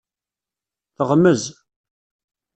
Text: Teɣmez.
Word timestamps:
Teɣmez. 0.95 1.43